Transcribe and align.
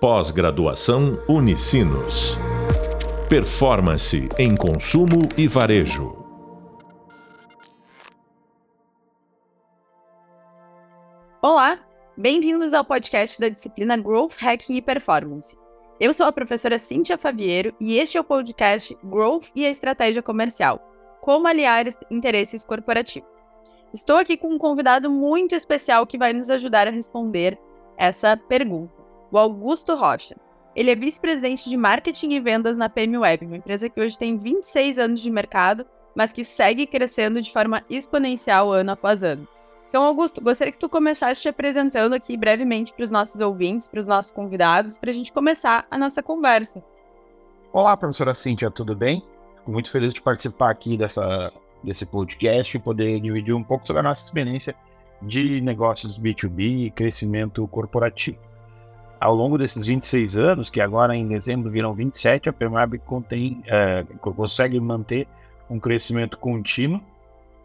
Pós-graduação 0.00 1.20
Unicinos. 1.28 2.38
Performance 3.28 4.28
em 4.38 4.54
consumo 4.54 5.28
e 5.36 5.48
varejo. 5.48 6.24
Olá, 11.42 11.80
bem-vindos 12.16 12.74
ao 12.74 12.84
podcast 12.84 13.40
da 13.40 13.48
disciplina 13.48 13.96
Growth 13.96 14.36
Hacking 14.40 14.76
e 14.76 14.82
Performance. 14.82 15.58
Eu 15.98 16.12
sou 16.12 16.26
a 16.26 16.32
professora 16.32 16.78
Cíntia 16.78 17.18
Fabiero 17.18 17.74
e 17.80 17.98
este 17.98 18.18
é 18.18 18.20
o 18.20 18.24
podcast 18.24 18.96
Growth 19.02 19.46
e 19.52 19.66
a 19.66 19.70
Estratégia 19.70 20.22
Comercial 20.22 20.80
Como 21.20 21.48
aliar 21.48 21.86
interesses 22.08 22.64
corporativos. 22.64 23.44
Estou 23.92 24.14
aqui 24.14 24.36
com 24.36 24.54
um 24.54 24.58
convidado 24.58 25.10
muito 25.10 25.56
especial 25.56 26.06
que 26.06 26.16
vai 26.16 26.32
nos 26.32 26.50
ajudar 26.50 26.86
a 26.86 26.92
responder 26.92 27.58
essa 27.96 28.36
pergunta 28.36 29.07
o 29.30 29.38
Augusto 29.38 29.94
Rocha. 29.94 30.36
Ele 30.74 30.90
é 30.90 30.94
vice-presidente 30.94 31.68
de 31.68 31.76
marketing 31.76 32.32
e 32.32 32.40
vendas 32.40 32.76
na 32.76 32.88
PM 32.88 33.18
Web, 33.18 33.46
uma 33.46 33.56
empresa 33.56 33.88
que 33.88 34.00
hoje 34.00 34.18
tem 34.18 34.36
26 34.36 34.98
anos 34.98 35.20
de 35.20 35.30
mercado, 35.30 35.84
mas 36.14 36.32
que 36.32 36.44
segue 36.44 36.86
crescendo 36.86 37.40
de 37.40 37.52
forma 37.52 37.82
exponencial 37.90 38.72
ano 38.72 38.92
após 38.92 39.22
ano. 39.22 39.46
Então, 39.88 40.04
Augusto, 40.04 40.40
gostaria 40.40 40.72
que 40.72 40.78
tu 40.78 40.88
começasse 40.88 41.40
te 41.42 41.48
apresentando 41.48 42.12
aqui 42.12 42.36
brevemente 42.36 42.92
para 42.92 43.02
os 43.02 43.10
nossos 43.10 43.40
ouvintes, 43.40 43.88
para 43.88 44.00
os 44.00 44.06
nossos 44.06 44.30
convidados, 44.30 44.98
para 44.98 45.10
a 45.10 45.14
gente 45.14 45.32
começar 45.32 45.86
a 45.90 45.96
nossa 45.96 46.22
conversa. 46.22 46.82
Olá, 47.72 47.96
professora 47.96 48.34
Cíntia, 48.34 48.70
tudo 48.70 48.94
bem? 48.94 49.22
Fico 49.56 49.70
muito 49.70 49.90
feliz 49.90 50.12
de 50.12 50.20
participar 50.20 50.70
aqui 50.70 50.96
dessa, 50.96 51.52
desse 51.82 52.04
podcast 52.04 52.76
e 52.76 52.80
poder 52.80 53.18
dividir 53.20 53.54
um 53.54 53.64
pouco 53.64 53.86
sobre 53.86 54.00
a 54.00 54.02
nossa 54.02 54.22
experiência 54.22 54.74
de 55.22 55.60
negócios 55.60 56.18
B2B 56.18 56.86
e 56.86 56.90
crescimento 56.90 57.66
corporativo 57.68 58.38
ao 59.20 59.34
longo 59.34 59.58
desses 59.58 59.86
26 59.86 60.36
anos, 60.36 60.70
que 60.70 60.80
agora 60.80 61.14
em 61.14 61.26
dezembro 61.26 61.70
viram 61.70 61.92
27, 61.92 62.48
a 62.48 62.52
Permab 62.52 62.98
contém, 62.98 63.62
é, 63.66 64.04
consegue 64.20 64.78
manter 64.80 65.26
um 65.68 65.78
crescimento 65.78 66.38
contínuo. 66.38 67.00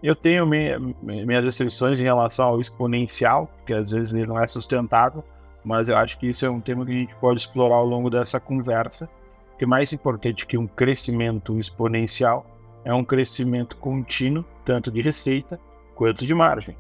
Eu 0.01 0.15
tenho 0.15 0.45
minha, 0.45 0.79
minhas 1.01 1.43
restrições 1.43 1.99
em 1.99 2.03
relação 2.03 2.47
ao 2.47 2.59
exponencial, 2.59 3.49
que 3.65 3.73
às 3.73 3.91
vezes 3.91 4.13
ele 4.13 4.25
não 4.25 4.41
é 4.41 4.47
sustentável, 4.47 5.23
mas 5.63 5.87
eu 5.87 5.95
acho 5.95 6.17
que 6.17 6.27
isso 6.27 6.45
é 6.45 6.49
um 6.49 6.59
tema 6.59 6.85
que 6.85 6.91
a 6.91 6.95
gente 6.95 7.15
pode 7.15 7.39
explorar 7.39 7.75
ao 7.75 7.85
longo 7.85 8.09
dessa 8.09 8.39
conversa, 8.39 9.09
que 9.57 9.65
mais 9.65 9.93
importante 9.93 10.45
que 10.45 10.57
um 10.57 10.67
crescimento 10.67 11.57
exponencial 11.57 12.45
é 12.83 12.93
um 12.93 13.03
crescimento 13.03 13.77
contínuo, 13.77 14.43
tanto 14.65 14.91
de 14.91 15.01
receita 15.01 15.59
quanto 15.95 16.25
de 16.25 16.33
margem. 16.33 16.75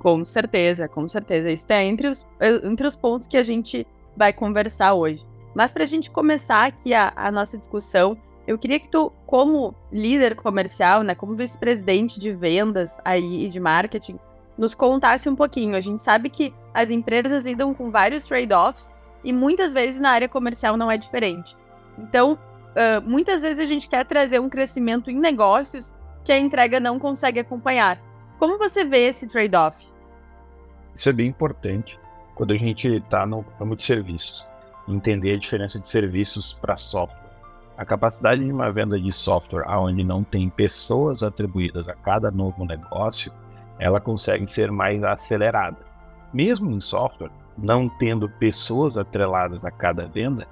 Com 0.00 0.24
certeza, 0.24 0.88
com 0.88 1.06
certeza. 1.06 1.50
Isso 1.50 1.66
é 1.68 1.84
entre 1.84 2.08
os, 2.08 2.26
eh, 2.40 2.60
entre 2.64 2.86
os 2.86 2.96
pontos 2.96 3.28
que 3.28 3.36
a 3.36 3.42
gente 3.42 3.86
vai 4.16 4.32
conversar 4.32 4.94
hoje. 4.94 5.26
Mas 5.54 5.74
para 5.74 5.82
a 5.82 5.86
gente 5.86 6.10
começar 6.10 6.64
aqui 6.64 6.94
a, 6.94 7.12
a, 7.14 7.30
nossa 7.30 7.58
discussão, 7.58 8.16
eu 8.46 8.56
queria 8.56 8.80
que 8.80 8.88
tu, 8.88 9.12
como 9.26 9.74
líder 9.92 10.34
comercial, 10.36 11.02
né, 11.02 11.14
como 11.14 11.34
vice-presidente 11.34 12.18
de 12.18 12.32
vendas 12.32 12.98
aí 13.04 13.44
e 13.44 13.48
de 13.50 13.60
marketing, 13.60 14.18
nos 14.56 14.74
contasse 14.74 15.28
um 15.28 15.36
pouquinho. 15.36 15.76
A 15.76 15.80
gente 15.80 16.00
sabe 16.00 16.30
que 16.30 16.54
as 16.72 16.88
empresas 16.88 17.44
lidam 17.44 17.74
com 17.74 17.90
vários 17.90 18.24
trade-offs 18.24 18.96
e 19.22 19.34
muitas 19.34 19.74
vezes 19.74 20.00
na 20.00 20.12
área 20.12 20.30
comercial 20.30 20.78
não 20.78 20.90
é 20.90 20.96
diferente. 20.96 21.54
Então, 21.98 22.38
uh, 22.70 23.02
muitas 23.06 23.42
vezes 23.42 23.60
a 23.60 23.66
gente 23.66 23.86
quer 23.86 24.06
trazer 24.06 24.40
um 24.40 24.48
crescimento 24.48 25.10
em 25.10 25.18
negócios 25.18 25.94
que 26.24 26.32
a 26.32 26.38
entrega 26.38 26.80
não 26.80 26.98
consegue 26.98 27.38
acompanhar. 27.38 28.00
Como 28.38 28.56
você 28.56 28.82
vê 28.82 29.06
esse 29.08 29.26
trade-off? 29.26 29.89
Isso 30.94 31.08
é 31.08 31.12
bem 31.12 31.28
importante 31.28 31.98
quando 32.34 32.52
a 32.52 32.56
gente 32.56 32.88
está 32.88 33.26
no 33.26 33.44
ramo 33.58 33.76
de 33.76 33.82
serviços, 33.82 34.46
entender 34.88 35.34
a 35.34 35.38
diferença 35.38 35.78
de 35.78 35.88
serviços 35.88 36.54
para 36.54 36.76
software. 36.76 37.30
A 37.76 37.84
capacidade 37.84 38.44
de 38.44 38.52
uma 38.52 38.70
venda 38.70 39.00
de 39.00 39.12
software 39.12 39.66
onde 39.68 40.04
não 40.04 40.22
tem 40.22 40.50
pessoas 40.50 41.22
atribuídas 41.22 41.88
a 41.88 41.94
cada 41.94 42.30
novo 42.30 42.64
negócio, 42.64 43.32
ela 43.78 44.00
consegue 44.00 44.46
ser 44.46 44.70
mais 44.70 45.02
acelerada. 45.02 45.78
Mesmo 46.32 46.70
em 46.70 46.80
software, 46.80 47.30
não 47.56 47.88
tendo 47.88 48.28
pessoas 48.28 48.96
atreladas 48.96 49.64
a 49.64 49.70
cada 49.70 50.06
venda, 50.06 50.46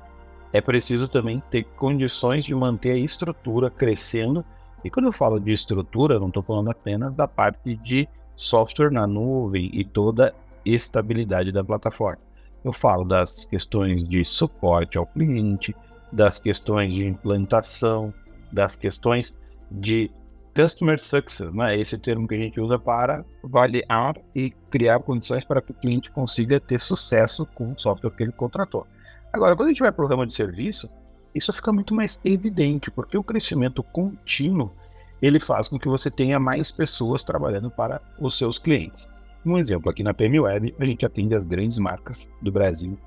é 0.52 0.60
preciso 0.60 1.08
também 1.08 1.42
ter 1.50 1.64
condições 1.76 2.44
de 2.44 2.54
manter 2.54 2.92
a 2.92 2.98
estrutura 2.98 3.70
crescendo. 3.70 4.44
E 4.82 4.90
quando 4.90 5.06
eu 5.06 5.12
falo 5.12 5.38
de 5.38 5.52
estrutura, 5.52 6.18
não 6.18 6.28
estou 6.28 6.42
falando 6.42 6.70
apenas 6.70 7.14
da 7.14 7.28
parte 7.28 7.76
de 7.76 8.08
software 8.38 8.90
na 8.90 9.06
nuvem 9.06 9.68
e 9.74 9.84
toda 9.84 10.34
estabilidade 10.64 11.52
da 11.52 11.62
plataforma. 11.62 12.22
Eu 12.64 12.72
falo 12.72 13.04
das 13.04 13.44
questões 13.44 14.08
de 14.08 14.24
suporte 14.24 14.96
ao 14.96 15.06
cliente, 15.06 15.76
das 16.10 16.38
questões 16.38 16.94
de 16.94 17.04
implantação, 17.04 18.14
das 18.50 18.76
questões 18.76 19.38
de 19.70 20.10
customer 20.54 20.98
success, 20.98 21.54
né? 21.54 21.78
Esse 21.78 21.98
termo 21.98 22.26
que 22.26 22.34
a 22.34 22.38
gente 22.38 22.60
usa 22.60 22.78
para 22.78 23.24
avaliar 23.44 24.16
e 24.34 24.50
criar 24.70 25.00
condições 25.00 25.44
para 25.44 25.60
que 25.60 25.70
o 25.70 25.74
cliente 25.74 26.10
consiga 26.10 26.58
ter 26.58 26.80
sucesso 26.80 27.46
com 27.54 27.72
o 27.72 27.78
software 27.78 28.10
que 28.10 28.22
ele 28.22 28.32
contratou. 28.32 28.86
Agora, 29.32 29.54
quando 29.54 29.66
a 29.66 29.70
gente 29.70 29.82
vai 29.82 29.92
para 29.92 30.04
o 30.04 30.08
ramo 30.08 30.26
de 30.26 30.34
serviço, 30.34 30.90
isso 31.34 31.52
fica 31.52 31.72
muito 31.72 31.94
mais 31.94 32.18
evidente, 32.24 32.90
porque 32.90 33.16
o 33.16 33.22
crescimento 33.22 33.82
contínuo 33.82 34.72
ele 35.20 35.40
faz 35.40 35.68
com 35.68 35.78
que 35.78 35.88
você 35.88 36.10
tenha 36.10 36.38
mais 36.38 36.70
pessoas 36.70 37.22
trabalhando 37.22 37.70
para 37.70 38.00
os 38.18 38.36
seus 38.36 38.58
clientes. 38.58 39.10
Um 39.44 39.58
exemplo, 39.58 39.90
aqui 39.90 40.02
na 40.02 40.14
PM 40.14 40.40
Web, 40.40 40.74
a 40.78 40.84
gente 40.84 41.06
atende 41.06 41.34
as 41.34 41.44
grandes 41.44 41.78
marcas 41.78 42.30
do 42.42 42.52
Brasil 42.52 42.98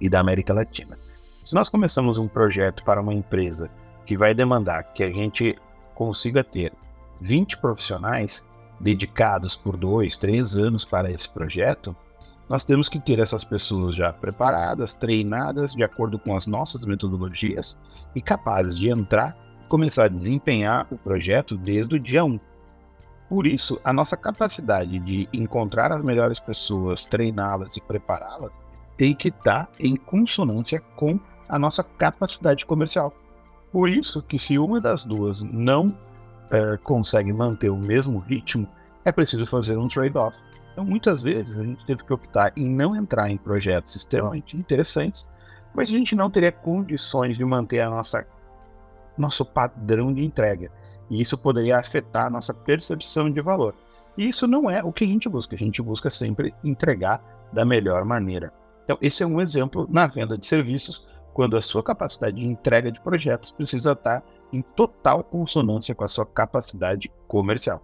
e 0.00 0.08
da 0.08 0.20
América 0.20 0.54
Latina. 0.54 0.96
Se 1.44 1.54
nós 1.54 1.68
começamos 1.68 2.18
um 2.18 2.28
projeto 2.28 2.84
para 2.84 3.00
uma 3.00 3.14
empresa 3.14 3.70
que 4.06 4.16
vai 4.16 4.34
demandar 4.34 4.82
que 4.92 5.02
a 5.02 5.10
gente 5.10 5.58
consiga 5.94 6.42
ter 6.44 6.72
20 7.20 7.58
profissionais 7.58 8.46
dedicados 8.80 9.56
por 9.56 9.76
dois, 9.76 10.16
três 10.16 10.56
anos 10.56 10.84
para 10.84 11.10
esse 11.10 11.28
projeto, 11.28 11.94
nós 12.48 12.64
temos 12.64 12.88
que 12.88 12.98
ter 12.98 13.18
essas 13.18 13.44
pessoas 13.44 13.94
já 13.94 14.12
preparadas, 14.12 14.94
treinadas 14.94 15.72
de 15.72 15.82
acordo 15.82 16.18
com 16.18 16.34
as 16.34 16.46
nossas 16.46 16.84
metodologias 16.84 17.78
e 18.14 18.22
capazes 18.22 18.78
de 18.78 18.90
entrar 18.90 19.36
começar 19.68 20.04
a 20.04 20.08
desempenhar 20.08 20.86
o 20.90 20.96
projeto 20.96 21.56
desde 21.56 21.96
o 21.96 22.00
dia 22.00 22.24
1. 22.24 22.40
Por 23.28 23.46
isso, 23.46 23.78
a 23.84 23.92
nossa 23.92 24.16
capacidade 24.16 24.98
de 24.98 25.28
encontrar 25.32 25.92
as 25.92 26.02
melhores 26.02 26.40
pessoas, 26.40 27.04
treiná-las 27.04 27.76
e 27.76 27.80
prepará-las 27.80 28.60
tem 28.96 29.14
que 29.14 29.28
estar 29.28 29.70
em 29.78 29.94
consonância 29.94 30.80
com 30.96 31.20
a 31.48 31.58
nossa 31.58 31.84
capacidade 31.84 32.66
comercial. 32.66 33.14
Por 33.70 33.88
isso 33.88 34.22
que 34.22 34.38
se 34.38 34.58
uma 34.58 34.80
das 34.80 35.04
duas 35.04 35.42
não 35.42 35.96
é, 36.50 36.76
consegue 36.78 37.32
manter 37.32 37.70
o 37.70 37.76
mesmo 37.76 38.18
ritmo, 38.18 38.66
é 39.04 39.12
preciso 39.12 39.46
fazer 39.46 39.76
um 39.76 39.86
trade-off. 39.86 40.36
Então, 40.72 40.84
muitas 40.84 41.22
vezes, 41.22 41.58
a 41.58 41.64
gente 41.64 41.84
teve 41.86 42.04
que 42.04 42.12
optar 42.12 42.52
em 42.56 42.66
não 42.66 42.96
entrar 42.96 43.30
em 43.30 43.36
projetos 43.36 43.94
extremamente 43.94 44.56
interessantes, 44.56 45.30
mas 45.74 45.88
a 45.88 45.92
gente 45.92 46.14
não 46.14 46.30
teria 46.30 46.50
condições 46.50 47.36
de 47.36 47.44
manter 47.44 47.80
a 47.80 47.90
nossa 47.90 48.26
nosso 49.18 49.44
padrão 49.44 50.12
de 50.12 50.24
entrega. 50.24 50.70
E 51.10 51.20
isso 51.20 51.36
poderia 51.38 51.78
afetar 51.78 52.26
a 52.26 52.30
nossa 52.30 52.52
percepção 52.52 53.30
de 53.30 53.40
valor. 53.40 53.74
E 54.16 54.28
isso 54.28 54.46
não 54.46 54.70
é 54.70 54.82
o 54.82 54.92
que 54.92 55.04
a 55.04 55.06
gente 55.06 55.28
busca. 55.28 55.54
A 55.54 55.58
gente 55.58 55.80
busca 55.80 56.10
sempre 56.10 56.54
entregar 56.62 57.22
da 57.52 57.64
melhor 57.64 58.04
maneira. 58.04 58.52
Então, 58.84 58.98
esse 59.00 59.22
é 59.22 59.26
um 59.26 59.40
exemplo 59.40 59.86
na 59.90 60.06
venda 60.06 60.36
de 60.36 60.46
serviços, 60.46 61.08
quando 61.34 61.56
a 61.56 61.62
sua 61.62 61.82
capacidade 61.82 62.36
de 62.36 62.46
entrega 62.46 62.90
de 62.90 63.00
projetos 63.00 63.50
precisa 63.50 63.92
estar 63.92 64.24
em 64.52 64.62
total 64.62 65.22
consonância 65.22 65.94
com 65.94 66.04
a 66.04 66.08
sua 66.08 66.26
capacidade 66.26 67.10
comercial. 67.28 67.82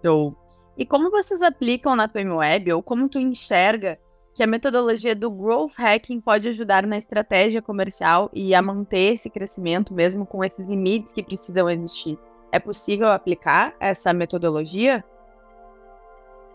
Então, 0.00 0.36
e 0.76 0.86
como 0.86 1.10
vocês 1.10 1.42
aplicam 1.42 1.94
na 1.94 2.08
PM 2.08 2.32
Web, 2.32 2.72
ou 2.72 2.82
como 2.82 3.08
tu 3.08 3.18
enxerga 3.18 3.98
que 4.38 4.42
a 4.44 4.46
metodologia 4.46 5.16
do 5.16 5.28
growth 5.32 5.72
hacking 5.76 6.20
pode 6.20 6.46
ajudar 6.46 6.86
na 6.86 6.96
estratégia 6.96 7.60
comercial 7.60 8.30
e 8.32 8.54
a 8.54 8.62
manter 8.62 9.14
esse 9.14 9.28
crescimento 9.28 9.92
mesmo 9.92 10.24
com 10.24 10.44
esses 10.44 10.64
limites 10.64 11.12
que 11.12 11.24
precisam 11.24 11.68
existir. 11.68 12.16
É 12.52 12.60
possível 12.60 13.08
aplicar 13.08 13.74
essa 13.80 14.12
metodologia? 14.12 15.04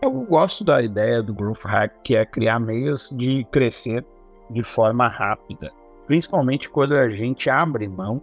Eu 0.00 0.10
gosto 0.10 0.64
da 0.64 0.80
ideia 0.80 1.22
do 1.22 1.34
growth 1.34 1.66
hack, 1.66 1.92
que 2.02 2.16
é 2.16 2.24
criar 2.24 2.58
meios 2.58 3.10
de 3.14 3.44
crescer 3.52 4.02
de 4.48 4.62
forma 4.62 5.06
rápida, 5.06 5.70
principalmente 6.06 6.70
quando 6.70 6.94
a 6.94 7.10
gente 7.10 7.50
abre 7.50 7.86
mão 7.86 8.22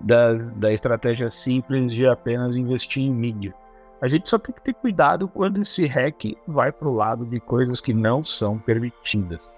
das, 0.00 0.50
da 0.54 0.72
estratégia 0.72 1.30
simples 1.30 1.92
de 1.92 2.08
apenas 2.08 2.56
investir 2.56 3.04
em 3.04 3.14
mídia. 3.14 3.54
A 4.00 4.08
gente 4.08 4.28
só 4.28 4.38
tem 4.38 4.54
que 4.54 4.60
ter 4.60 4.74
cuidado 4.74 5.26
quando 5.26 5.60
esse 5.60 5.86
hack 5.86 6.36
vai 6.46 6.70
para 6.70 6.88
o 6.88 6.94
lado 6.94 7.24
de 7.24 7.40
coisas 7.40 7.80
que 7.80 7.94
não 7.94 8.22
são 8.22 8.58
permitidas. 8.58 9.50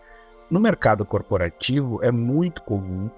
No 0.51 0.61
mercado 0.61 1.05
corporativo 1.05 1.99
é 2.03 2.13
muito 2.13 2.63
comum 2.63 3.11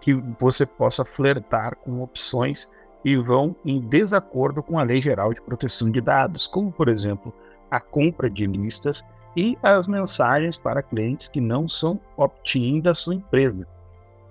que 0.00 0.14
você 0.40 0.64
possa 0.64 1.04
flertar 1.04 1.76
com 1.76 2.02
opções 2.02 2.68
e 3.04 3.16
vão 3.16 3.54
em 3.64 3.80
desacordo 3.80 4.62
com 4.62 4.78
a 4.78 4.82
Lei 4.82 5.00
Geral 5.00 5.34
de 5.34 5.40
Proteção 5.42 5.90
de 5.90 6.00
Dados, 6.00 6.46
como 6.46 6.72
por 6.72 6.88
exemplo 6.88 7.32
a 7.70 7.78
compra 7.78 8.30
de 8.30 8.46
listas 8.46 9.04
e 9.36 9.58
as 9.62 9.86
mensagens 9.86 10.56
para 10.56 10.82
clientes 10.82 11.28
que 11.28 11.40
não 11.40 11.68
são 11.68 12.00
opt-in 12.16 12.80
da 12.80 12.94
sua 12.94 13.14
empresa. 13.14 13.66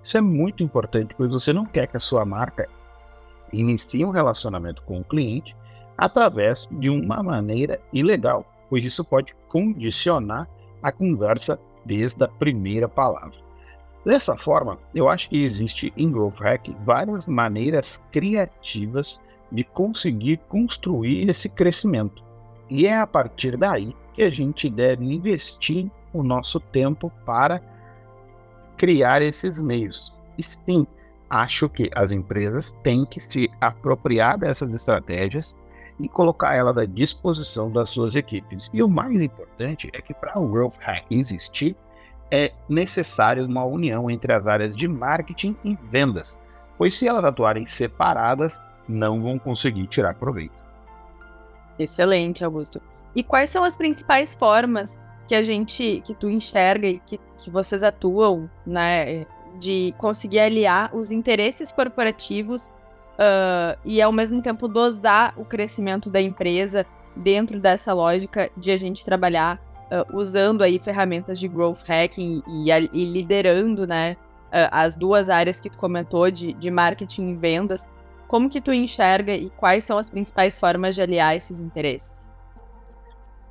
Isso 0.02 0.18
é 0.18 0.20
muito 0.20 0.62
importante, 0.62 1.14
pois 1.16 1.30
você 1.30 1.52
não 1.52 1.64
quer 1.64 1.86
que 1.86 1.96
a 1.96 2.00
sua 2.00 2.24
marca 2.24 2.68
inicie 3.52 4.04
um 4.04 4.10
relacionamento 4.10 4.82
com 4.82 5.00
o 5.00 5.04
cliente 5.04 5.56
através 5.96 6.68
de 6.70 6.90
uma 6.90 7.22
maneira 7.22 7.80
ilegal, 7.92 8.44
pois 8.68 8.84
isso 8.84 9.04
pode 9.04 9.34
condicionar 9.48 10.48
a 10.82 10.90
conversa 10.90 11.58
desde 11.84 12.24
a 12.24 12.28
primeira 12.28 12.88
palavra. 12.88 13.44
Dessa 14.04 14.36
forma, 14.36 14.78
eu 14.94 15.08
acho 15.08 15.30
que 15.30 15.42
existe 15.42 15.92
em 15.96 16.10
Growth 16.10 16.40
Hack 16.40 16.68
várias 16.84 17.26
maneiras 17.26 18.00
criativas 18.12 19.20
de 19.50 19.64
conseguir 19.64 20.38
construir 20.48 21.28
esse 21.28 21.48
crescimento. 21.48 22.22
E 22.68 22.86
é 22.86 22.98
a 22.98 23.06
partir 23.06 23.56
daí 23.56 23.94
que 24.12 24.22
a 24.22 24.30
gente 24.30 24.68
deve 24.68 25.04
investir 25.04 25.90
o 26.12 26.22
nosso 26.22 26.60
tempo 26.60 27.10
para 27.24 27.62
criar 28.76 29.22
esses 29.22 29.62
meios. 29.62 30.12
E 30.36 30.42
sim, 30.42 30.86
acho 31.30 31.68
que 31.68 31.90
as 31.94 32.12
empresas 32.12 32.72
têm 32.82 33.06
que 33.06 33.20
se 33.20 33.50
apropriar 33.60 34.38
dessas 34.38 34.70
estratégias 34.70 35.56
e 36.00 36.08
colocar 36.08 36.54
elas 36.54 36.76
à 36.76 36.84
disposição 36.84 37.70
das 37.70 37.90
suas 37.90 38.16
equipes. 38.16 38.70
E 38.72 38.82
o 38.82 38.88
mais 38.88 39.22
importante 39.22 39.90
é 39.92 40.00
que 40.00 40.12
para 40.12 40.38
o 40.40 40.48
Growth 40.48 40.76
Hack 40.80 41.06
existir, 41.10 41.76
é 42.30 42.52
necessário 42.68 43.46
uma 43.46 43.64
união 43.64 44.10
entre 44.10 44.32
as 44.32 44.46
áreas 44.46 44.74
de 44.74 44.88
marketing 44.88 45.56
e 45.64 45.76
vendas, 45.90 46.40
pois 46.76 46.94
se 46.94 47.06
elas 47.06 47.24
atuarem 47.24 47.64
separadas, 47.66 48.60
não 48.88 49.22
vão 49.22 49.38
conseguir 49.38 49.86
tirar 49.86 50.14
proveito. 50.14 50.64
Excelente, 51.78 52.44
Augusto. 52.44 52.80
E 53.14 53.22
quais 53.22 53.50
são 53.50 53.64
as 53.64 53.76
principais 53.76 54.34
formas 54.34 55.00
que 55.28 55.34
a 55.34 55.42
gente, 55.42 56.02
que 56.04 56.14
tu 56.14 56.28
enxerga 56.28 56.86
e 56.86 56.98
que, 57.00 57.18
que 57.38 57.50
vocês 57.50 57.82
atuam, 57.82 58.50
né, 58.66 59.26
de 59.58 59.94
conseguir 59.98 60.40
aliar 60.40 60.94
os 60.94 61.10
interesses 61.10 61.72
corporativos 61.72 62.72
uh, 63.14 63.78
e 63.84 64.00
ao 64.00 64.12
mesmo 64.12 64.40
tempo 64.42 64.68
dosar 64.68 65.34
o 65.36 65.44
crescimento 65.44 66.10
da 66.10 66.20
empresa 66.20 66.86
dentro 67.16 67.60
dessa 67.60 67.92
lógica 67.92 68.50
de 68.56 68.72
a 68.72 68.76
gente 68.76 69.04
trabalhar 69.04 69.60
uh, 69.90 70.16
usando 70.16 70.62
aí 70.62 70.78
ferramentas 70.78 71.38
de 71.38 71.48
growth 71.48 71.82
hacking 71.86 72.42
e, 72.46 72.70
e 72.92 73.04
liderando, 73.04 73.86
né, 73.86 74.16
uh, 74.46 74.68
as 74.70 74.96
duas 74.96 75.28
áreas 75.28 75.60
que 75.60 75.70
tu 75.70 75.78
comentou 75.78 76.30
de, 76.30 76.52
de 76.54 76.70
marketing 76.70 77.30
e 77.30 77.34
vendas. 77.36 77.90
Como 78.26 78.48
que 78.48 78.60
tu 78.60 78.72
enxerga 78.72 79.34
e 79.34 79.50
quais 79.50 79.84
são 79.84 79.98
as 79.98 80.10
principais 80.10 80.58
formas 80.58 80.94
de 80.94 81.02
aliar 81.02 81.36
esses 81.36 81.60
interesses? 81.60 82.32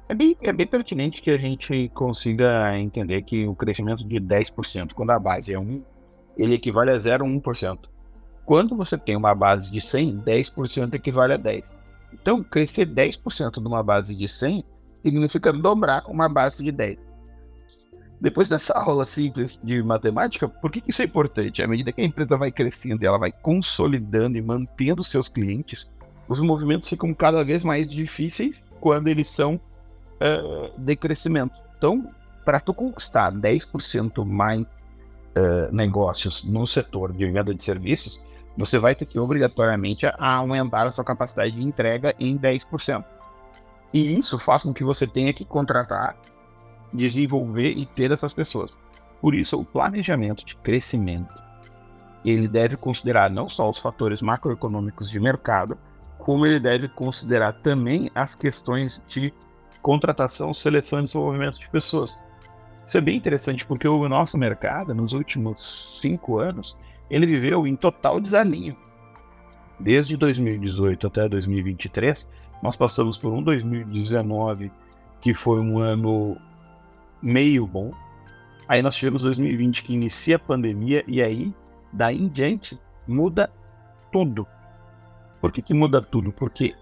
É 0.09 0.13
bem, 0.13 0.35
é 0.41 0.51
bem 0.51 0.67
pertinente 0.67 1.21
que 1.21 1.31
a 1.31 1.37
gente 1.37 1.89
consiga 1.93 2.77
entender 2.77 3.21
que 3.21 3.47
o 3.47 3.55
crescimento 3.55 4.05
de 4.05 4.19
10%, 4.19 4.93
quando 4.93 5.11
a 5.11 5.19
base 5.19 5.53
é 5.53 5.59
1, 5.59 5.81
ele 6.37 6.55
equivale 6.55 6.91
a 6.91 6.95
0,1%. 6.95 7.92
Quando 8.45 8.75
você 8.75 8.97
tem 8.97 9.15
uma 9.15 9.33
base 9.33 9.71
de 9.71 9.79
100, 9.79 10.19
10% 10.19 10.93
equivale 10.93 11.33
a 11.33 11.37
10. 11.37 11.79
Então, 12.13 12.43
crescer 12.43 12.87
10% 12.87 13.61
de 13.61 13.67
uma 13.67 13.81
base 13.81 14.13
de 14.15 14.27
100 14.27 14.63
significa 15.03 15.51
dobrar 15.51 16.03
uma 16.07 16.29
base 16.29 16.63
de 16.63 16.71
10. 16.71 17.11
Depois 18.19 18.47
dessa 18.47 18.73
aula 18.73 19.05
simples 19.05 19.59
de 19.61 19.83
matemática, 19.83 20.47
por 20.47 20.71
que 20.71 20.81
isso 20.87 21.01
é 21.01 21.05
importante? 21.05 21.61
À 21.61 21.67
medida 21.67 21.91
que 21.91 21.99
a 21.99 22.05
empresa 22.05 22.37
vai 22.37 22.51
crescendo 22.51 23.03
e 23.03 23.05
ela 23.05 23.17
vai 23.17 23.31
consolidando 23.31 24.37
e 24.37 24.41
mantendo 24.41 25.03
seus 25.03 25.27
clientes, 25.27 25.89
os 26.27 26.39
movimentos 26.39 26.87
ficam 26.87 27.13
cada 27.13 27.43
vez 27.43 27.65
mais 27.65 27.91
difíceis 27.91 28.65
quando 28.79 29.09
eles 29.09 29.27
são 29.27 29.55
uh, 29.55 30.79
de 30.79 30.95
crescimento. 30.95 31.53
Então, 31.77 32.09
para 32.45 32.59
tu 32.59 32.73
conquistar 32.73 33.31
10% 33.33 34.25
mais 34.25 34.85
uh, 35.37 35.75
negócios 35.75 36.43
no 36.43 36.65
setor 36.65 37.11
de 37.11 37.29
venda 37.29 37.53
de 37.53 37.61
serviços, 37.61 38.21
você 38.57 38.77
vai 38.77 38.95
ter 38.95 39.05
que 39.05 39.19
obrigatoriamente 39.19 40.05
aumentar 40.17 40.85
a 40.85 40.91
sua 40.91 41.03
capacidade 41.03 41.51
de 41.51 41.63
entrega 41.63 42.13
em 42.19 42.37
10%. 42.37 43.03
E 43.93 44.17
isso 44.17 44.39
faz 44.39 44.63
com 44.63 44.73
que 44.73 44.83
você 44.83 45.05
tenha 45.05 45.33
que 45.33 45.45
contratar, 45.45 46.15
desenvolver 46.91 47.71
e 47.71 47.85
ter 47.85 48.11
essas 48.11 48.33
pessoas. 48.33 48.77
Por 49.21 49.35
isso, 49.35 49.59
o 49.59 49.65
planejamento 49.65 50.45
de 50.45 50.55
crescimento 50.55 51.41
ele 52.25 52.47
deve 52.47 52.77
considerar 52.77 53.29
não 53.29 53.49
só 53.49 53.69
os 53.69 53.77
fatores 53.77 54.21
macroeconômicos 54.21 55.09
de 55.09 55.19
mercado, 55.19 55.77
como 56.17 56.45
ele 56.45 56.59
deve 56.59 56.87
considerar 56.87 57.53
também 57.53 58.09
as 58.15 58.33
questões 58.33 59.03
de 59.07 59.33
contratação, 59.81 60.53
seleção 60.53 60.99
e 60.99 61.03
desenvolvimento 61.03 61.59
de 61.59 61.69
pessoas. 61.69 62.17
Isso 62.87 62.97
é 62.97 63.01
bem 63.01 63.17
interessante 63.17 63.65
porque 63.65 63.87
o 63.87 64.07
nosso 64.07 64.37
mercado, 64.37 64.93
nos 64.95 65.13
últimos 65.13 65.99
cinco 65.99 66.39
anos, 66.39 66.77
ele 67.09 67.25
viveu 67.25 67.67
em 67.67 67.75
total 67.75 68.19
desalinho. 68.19 68.75
Desde 69.79 70.15
2018 70.15 71.07
até 71.07 71.27
2023, 71.27 72.29
nós 72.61 72.75
passamos 72.75 73.17
por 73.17 73.33
um 73.33 73.41
2019 73.41 74.71
que 75.19 75.33
foi 75.33 75.59
um 75.59 75.79
ano 75.79 76.37
meio 77.21 77.65
bom. 77.65 77.91
Aí 78.67 78.81
nós 78.81 78.95
tivemos 78.95 79.23
2020 79.23 79.83
que 79.83 79.93
inicia 79.93 80.35
a 80.35 80.39
pandemia 80.39 81.03
e 81.07 81.21
aí, 81.21 81.53
daí 81.91 82.21
em 82.21 82.27
diante, 82.27 82.79
muda 83.07 83.49
tudo. 84.11 84.47
Por 85.41 85.51
que, 85.51 85.61
que 85.61 85.73
muda 85.73 86.01
tudo? 86.01 86.31
Porque 86.31 86.75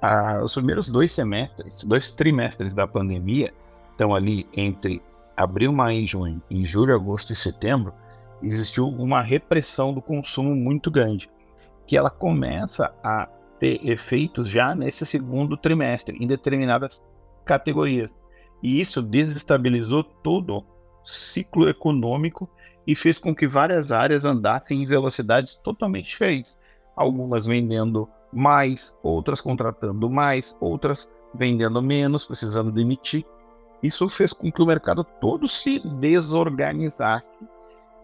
ah, 0.00 0.40
os 0.42 0.54
primeiros 0.54 0.88
dois 0.88 1.12
semestres, 1.12 1.82
dois 1.84 2.12
trimestres 2.12 2.74
da 2.74 2.86
pandemia, 2.86 3.52
estão 3.90 4.14
ali 4.14 4.46
entre 4.52 5.02
abril, 5.36 5.72
maio 5.72 6.00
e 6.00 6.06
junho, 6.06 6.42
em 6.50 6.64
julho, 6.64 6.94
agosto 6.94 7.32
e 7.32 7.36
setembro, 7.36 7.92
existiu 8.44 8.88
uma 8.88 9.22
repressão 9.22 9.92
do 9.92 10.02
consumo 10.02 10.54
muito 10.54 10.90
grande, 10.90 11.30
que 11.86 11.96
ela 11.96 12.10
começa 12.10 12.94
a 13.02 13.28
ter 13.58 13.80
efeitos 13.88 14.48
já 14.48 14.74
nesse 14.74 15.06
segundo 15.06 15.56
trimestre, 15.56 16.16
em 16.20 16.26
determinadas 16.26 17.04
categorias. 17.44 18.24
E 18.62 18.80
isso 18.80 19.02
desestabilizou 19.02 20.02
todo 20.02 20.58
o 20.58 20.64
ciclo 21.04 21.68
econômico 21.68 22.48
e 22.86 22.94
fez 22.94 23.18
com 23.18 23.34
que 23.34 23.46
várias 23.46 23.90
áreas 23.90 24.24
andassem 24.24 24.82
em 24.82 24.86
velocidades 24.86 25.56
totalmente 25.56 26.06
diferentes. 26.06 26.58
Algumas 26.96 27.46
vendendo 27.46 28.08
mais, 28.32 28.98
outras 29.02 29.40
contratando 29.40 30.10
mais, 30.10 30.56
outras 30.60 31.10
vendendo 31.34 31.80
menos, 31.82 32.26
precisando 32.26 32.70
demitir. 32.70 33.24
Isso 33.82 34.08
fez 34.08 34.32
com 34.32 34.50
que 34.50 34.62
o 34.62 34.66
mercado 34.66 35.04
todo 35.04 35.46
se 35.46 35.80
desorganizasse 35.98 37.30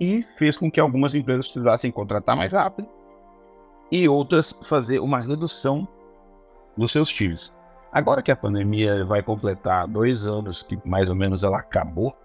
e 0.01 0.25
fez 0.37 0.57
com 0.57 0.71
que 0.71 0.81
algumas 0.81 1.15
empresas 1.15 1.45
precisassem 1.45 1.93
contratar 1.93 2.35
mais 2.35 2.53
rápido 2.53 2.89
e 3.93 4.09
outras 4.09 4.59
fazer 4.65 4.99
uma 4.99 5.21
redução 5.21 5.87
dos 6.77 6.91
seus 6.91 7.11
times. 7.11 7.55
Agora 7.93 8.23
que 8.23 8.31
a 8.31 8.37
pandemia 8.37 9.05
vai 9.05 9.23
completar 9.23 9.87
dois 9.87 10.27
anos, 10.27 10.63
que 10.63 10.79
mais 10.85 11.11
ou 11.11 11.17
menos 11.17 11.43
ela 11.43 11.59
acabou, 11.59 12.17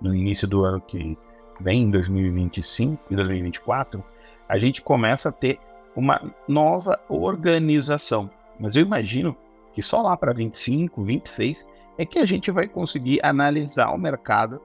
no 0.00 0.14
início 0.14 0.48
do 0.48 0.64
ano 0.64 0.80
que 0.80 1.16
vem, 1.60 1.82
em 1.82 1.90
2025 1.90 3.00
e 3.10 3.16
2024, 3.16 4.02
a 4.48 4.58
gente 4.58 4.82
começa 4.82 5.28
a 5.28 5.32
ter 5.32 5.58
uma 5.94 6.20
nova 6.48 6.98
organização. 7.08 8.28
Mas 8.58 8.76
eu 8.76 8.82
imagino 8.82 9.36
que 9.72 9.82
só 9.82 10.02
lá 10.02 10.16
para 10.16 10.32
25, 10.32 11.04
26 11.04 11.66
é 11.98 12.04
que 12.04 12.18
a 12.18 12.26
gente 12.26 12.50
vai 12.50 12.66
conseguir 12.66 13.20
analisar 13.22 13.90
o 13.90 13.98
mercado 13.98 14.60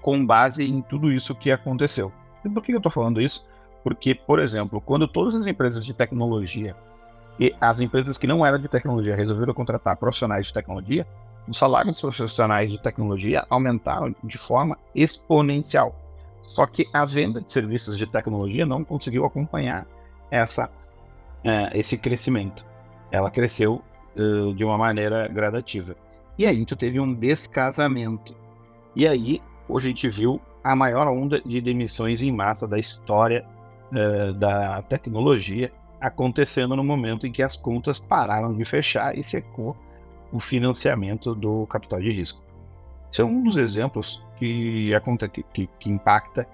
com 0.00 0.24
base 0.24 0.68
em 0.68 0.80
tudo 0.80 1.12
isso 1.12 1.34
que 1.34 1.50
aconteceu. 1.50 2.12
E 2.44 2.48
por 2.48 2.62
que 2.62 2.72
eu 2.72 2.78
estou 2.78 2.92
falando 2.92 3.20
isso? 3.20 3.46
Porque, 3.82 4.14
por 4.14 4.38
exemplo, 4.38 4.80
quando 4.80 5.08
todas 5.08 5.34
as 5.34 5.46
empresas 5.46 5.84
de 5.84 5.92
tecnologia 5.92 6.76
e 7.38 7.54
as 7.60 7.80
empresas 7.80 8.18
que 8.18 8.26
não 8.26 8.44
eram 8.44 8.58
de 8.58 8.68
tecnologia 8.68 9.14
resolveram 9.14 9.54
contratar 9.54 9.96
profissionais 9.96 10.46
de 10.46 10.52
tecnologia, 10.52 11.06
os 11.48 11.56
salários 11.56 12.00
dos 12.00 12.16
profissionais 12.16 12.70
de 12.70 12.78
tecnologia 12.78 13.46
aumentaram 13.48 14.14
de 14.22 14.36
forma 14.36 14.76
exponencial. 14.94 15.94
Só 16.42 16.66
que 16.66 16.88
a 16.92 17.04
venda 17.04 17.40
de 17.40 17.50
serviços 17.50 17.96
de 17.96 18.06
tecnologia 18.06 18.66
não 18.66 18.84
conseguiu 18.84 19.24
acompanhar 19.24 19.86
essa, 20.30 20.70
é, 21.42 21.78
esse 21.78 21.96
crescimento. 21.96 22.66
Ela 23.10 23.30
cresceu 23.30 23.82
uh, 24.16 24.54
de 24.54 24.64
uma 24.64 24.76
maneira 24.76 25.26
gradativa. 25.28 25.96
E 26.36 26.46
aí 26.46 26.64
tu 26.64 26.76
teve 26.76 27.00
um 27.00 27.12
descasamento. 27.12 28.36
E 28.94 29.06
aí 29.06 29.42
hoje 29.68 29.88
a 29.88 29.90
gente 29.90 30.08
viu 30.08 30.40
a 30.62 30.74
maior 30.74 31.06
onda 31.08 31.40
de 31.40 31.60
demissões 31.60 32.22
em 32.22 32.32
massa 32.32 32.66
da 32.66 32.78
história 32.78 33.44
uh, 33.92 34.32
da 34.34 34.82
tecnologia 34.82 35.72
acontecendo 36.00 36.76
no 36.76 36.84
momento 36.84 37.26
em 37.26 37.32
que 37.32 37.42
as 37.42 37.56
contas 37.56 37.98
pararam 37.98 38.54
de 38.54 38.64
fechar 38.64 39.16
e 39.16 39.22
secou 39.22 39.76
o 40.32 40.38
financiamento 40.38 41.34
do 41.34 41.66
capital 41.66 42.00
de 42.00 42.10
risco. 42.10 42.42
Esse 43.10 43.22
é 43.22 43.24
um 43.24 43.42
dos 43.42 43.56
exemplos 43.56 44.22
que, 44.36 44.90
que, 45.52 45.68
que 45.78 45.90
impacta 45.90 46.46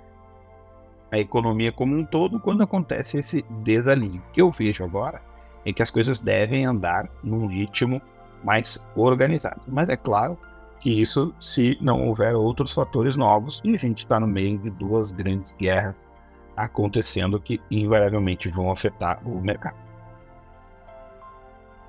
a 1.11 1.19
economia 1.19 1.73
como 1.73 1.97
um 1.97 2.05
todo 2.05 2.41
quando 2.41 2.63
acontece 2.63 3.19
esse 3.19 3.43
desalinho. 3.63 4.23
O 4.29 4.33
que 4.33 4.41
eu 4.41 4.51
vejo 4.51 4.85
agora 4.85 5.21
é 5.65 5.73
que 5.73 5.83
as 5.83 5.91
coisas 5.91 6.19
devem 6.19 6.65
andar 6.65 7.09
num 7.23 7.47
ritmo 7.47 8.01
mais 8.43 8.87
organizado. 8.95 9.61
Mas 9.67 9.89
é 9.89 9.97
claro 9.97 10.39
que 10.85 11.01
isso 11.01 11.35
se 11.41 11.79
não 11.81 12.07
houver 12.07 12.37
outros 12.37 12.75
fatores 12.75 13.17
novos 13.17 13.59
e 13.65 13.75
a 13.75 13.79
gente 13.79 14.01
está 14.01 14.21
no 14.21 14.27
meio 14.27 14.59
de 14.59 14.69
duas 14.69 15.13
grandes 15.13 15.55
guerras 15.55 16.13
acontecendo 16.55 17.41
que 17.41 17.59
invariavelmente 17.71 18.51
vão 18.51 18.71
afetar 18.71 19.19
o 19.27 19.41
mercado. 19.41 19.79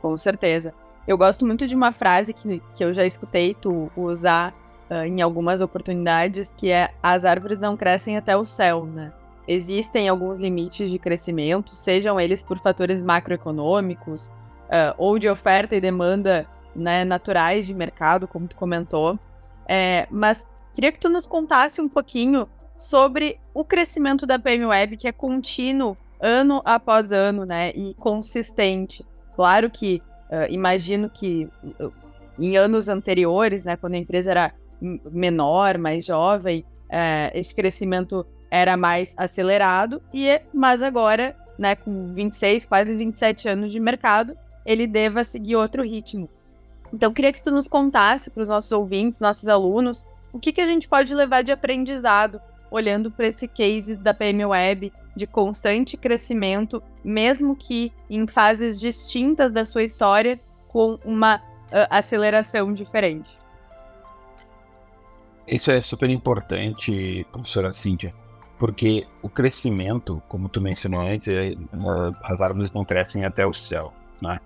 Com 0.01 0.17
certeza. 0.17 0.73
Eu 1.05 1.17
gosto 1.17 1.45
muito 1.45 1.67
de 1.67 1.75
uma 1.75 1.91
frase 1.91 2.33
que, 2.33 2.61
que 2.73 2.85
eu 2.85 2.93
já 2.93 3.05
escutei 3.05 3.53
tu 3.53 3.91
usar 3.97 4.53
uh, 4.89 5.03
em 5.03 5.21
algumas 5.21 5.59
oportunidades, 5.59 6.53
que 6.55 6.71
é 6.71 6.91
as 7.03 7.25
árvores 7.25 7.59
não 7.59 7.75
crescem 7.75 8.15
até 8.15 8.37
o 8.37 8.45
céu, 8.45 8.85
né? 8.85 9.11
Existem 9.45 10.07
alguns 10.07 10.39
limites 10.39 10.89
de 10.89 10.97
crescimento, 10.97 11.75
sejam 11.75 12.17
eles 12.17 12.45
por 12.45 12.57
fatores 12.59 13.03
macroeconômicos 13.03 14.29
uh, 14.29 14.95
ou 14.97 15.19
de 15.19 15.27
oferta 15.27 15.75
e 15.75 15.81
demanda 15.81 16.47
né, 16.75 17.05
naturais 17.05 17.65
de 17.65 17.73
mercado, 17.73 18.27
como 18.27 18.47
tu 18.47 18.55
comentou. 18.55 19.17
É, 19.67 20.07
mas 20.11 20.47
queria 20.73 20.91
que 20.91 20.99
tu 20.99 21.09
nos 21.09 21.25
contasse 21.25 21.81
um 21.81 21.89
pouquinho 21.89 22.47
sobre 22.77 23.39
o 23.53 23.63
crescimento 23.63 24.25
da 24.25 24.37
PM 24.37 24.65
Web, 24.65 24.97
que 24.97 25.07
é 25.07 25.11
contínuo, 25.11 25.97
ano 26.19 26.61
após 26.65 27.11
ano, 27.11 27.45
né, 27.45 27.71
e 27.71 27.93
consistente. 27.95 29.05
Claro 29.35 29.69
que 29.69 30.01
uh, 30.29 30.51
imagino 30.51 31.09
que 31.09 31.49
uh, 31.79 31.91
em 32.37 32.57
anos 32.57 32.89
anteriores, 32.89 33.63
né, 33.63 33.75
quando 33.75 33.95
a 33.95 33.97
empresa 33.97 34.31
era 34.31 34.53
menor, 34.81 35.77
mais 35.77 36.05
jovem, 36.05 36.65
uh, 36.85 37.31
esse 37.33 37.53
crescimento 37.53 38.25
era 38.51 38.77
mais 38.77 39.13
acelerado, 39.17 40.01
e 40.13 40.41
mas 40.53 40.81
agora, 40.81 41.35
né, 41.57 41.75
com 41.75 42.13
26, 42.13 42.65
quase 42.65 42.95
27 42.95 43.49
anos 43.49 43.71
de 43.71 43.79
mercado, 43.79 44.37
ele 44.65 44.87
deva 44.87 45.23
seguir 45.23 45.55
outro 45.55 45.83
ritmo. 45.83 46.29
Então, 46.95 47.11
queria 47.11 47.33
que 47.33 47.43
tu 47.43 47.51
nos 47.51 47.67
contasse 47.67 48.29
para 48.29 48.41
os 48.41 48.47
nossos 48.47 48.71
ouvintes, 48.71 49.19
nossos 49.19 49.49
alunos, 49.49 50.07
o 50.31 50.39
que, 50.39 50.53
que 50.53 50.61
a 50.61 50.65
gente 50.65 50.87
pode 50.87 51.13
levar 51.13 51.43
de 51.43 51.51
aprendizado 51.51 52.39
olhando 52.71 53.11
para 53.11 53.27
esse 53.27 53.49
case 53.49 53.97
da 53.97 54.13
PM 54.13 54.45
Web 54.45 54.93
de 55.13 55.27
constante 55.27 55.97
crescimento, 55.97 56.81
mesmo 57.03 57.53
que 57.53 57.91
em 58.09 58.25
fases 58.25 58.79
distintas 58.79 59.51
da 59.51 59.65
sua 59.65 59.83
história, 59.83 60.39
com 60.69 60.97
uma 61.03 61.35
uh, 61.35 61.41
aceleração 61.89 62.71
diferente. 62.71 63.37
Isso 65.45 65.71
é 65.71 65.81
super 65.81 66.09
importante, 66.09 67.27
professora 67.29 67.73
Cíntia, 67.73 68.15
porque 68.57 69.05
o 69.21 69.27
crescimento, 69.27 70.23
como 70.29 70.47
tu 70.47 70.61
mencionou 70.61 71.01
antes, 71.01 71.27
é, 71.27 71.55
as 72.23 72.39
árvores 72.39 72.71
não 72.71 72.85
crescem 72.85 73.25
até 73.25 73.45
o 73.45 73.53
céu, 73.53 73.93
né? 74.21 74.39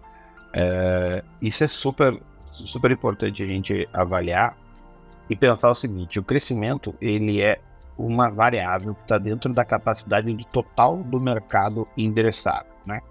É, 0.53 1.23
isso 1.41 1.63
é 1.63 1.67
super, 1.67 2.19
super 2.67 2.91
importante 2.91 3.43
a 3.43 3.47
gente 3.47 3.87
avaliar 3.93 4.57
e 5.29 5.35
pensar 5.35 5.69
o 5.69 5.75
seguinte: 5.75 6.19
o 6.19 6.23
crescimento 6.23 6.93
ele 7.01 7.41
é 7.41 7.59
uma 7.97 8.29
variável 8.29 8.95
que 8.95 9.01
está 9.01 9.17
dentro 9.17 9.53
da 9.53 9.65
capacidade 9.65 10.33
de 10.33 10.47
total 10.47 10.97
do 10.97 11.19
mercado 11.19 11.87
endereçado. 11.97 12.67
Né? 12.85 13.01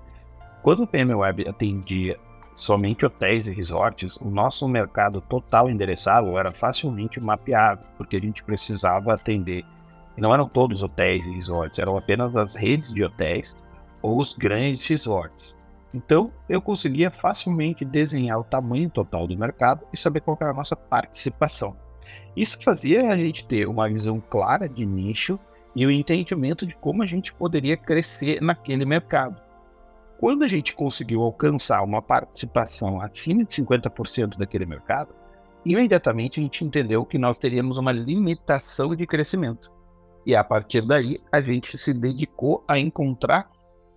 Quando 0.62 0.83
o 0.83 0.87
PM 0.87 1.14
Web 1.14 1.47
atendia 1.49 2.19
somente 2.55 3.07
hotéis 3.07 3.47
e 3.47 3.52
resorts, 3.52 4.17
o 4.17 4.28
nosso 4.28 4.67
mercado 4.67 5.21
total 5.21 5.71
endereçável 5.71 6.38
era 6.38 6.52
facilmente 6.52 7.21
mapeado, 7.21 7.85
porque 7.97 8.17
a 8.17 8.21
gente 8.21 8.43
precisava 8.43 9.14
atender. 9.14 9.64
E 10.17 10.21
não 10.21 10.35
eram 10.35 10.49
todos 10.49 10.83
hotéis 10.83 11.25
e 11.26 11.31
resorts, 11.31 11.78
eram 11.78 11.97
apenas 11.97 12.35
as 12.35 12.57
redes 12.57 12.93
de 12.93 13.05
hotéis 13.05 13.57
ou 14.02 14.19
os 14.19 14.33
grandes 14.33 14.87
resorts. 14.88 15.58
Então, 15.92 16.30
eu 16.49 16.61
conseguia 16.61 17.11
facilmente 17.11 17.85
desenhar 17.85 18.38
o 18.38 18.45
tamanho 18.45 18.90
total 18.90 19.26
do 19.26 19.38
mercado 19.38 19.87
e 19.92 19.97
saber 19.97 20.21
qual 20.21 20.37
era 20.40 20.50
a 20.50 20.54
nossa 20.54 20.76
participação. 20.76 21.76
Isso 22.37 22.62
fazia 22.62 23.11
a 23.11 23.16
gente 23.16 23.47
ter 23.47 23.66
uma 23.66 23.88
visão 23.88 24.21
clara 24.21 24.68
de 24.68 24.85
nicho 24.85 25.38
e 25.75 25.87
o 25.87 25.90
entendimento 25.90 26.66
de 26.66 26.76
como 26.76 27.02
a 27.02 27.07
gente 27.07 27.33
poderia 27.33 27.76
crescer 27.76 28.40
naquele 28.42 28.85
mercado. 28.85 29.40
Quando 30.18 30.45
a 30.45 30.49
gente 30.49 30.75
conseguiu 30.75 31.23
alcançar 31.23 31.83
uma 31.83 32.02
participação 32.02 33.00
acima 33.00 33.45
de 33.45 33.54
50% 33.54 34.37
daquele 34.37 34.66
mercado, 34.66 35.14
imediatamente 35.64 36.40
a 36.40 36.42
gente 36.42 36.64
entendeu 36.64 37.04
que 37.04 37.18
nós 37.18 37.38
teríamos 37.38 37.78
uma 37.78 37.92
limitação 37.92 38.95
de 38.95 39.07
crescimento. 39.07 39.73
E 40.26 40.35
a 40.35 40.42
partir 40.42 40.85
daí, 40.85 41.21
a 41.33 41.40
gente 41.40 41.78
se 41.78 41.95
dedicou 41.95 42.64
a 42.66 42.78
encontrar 42.78 43.50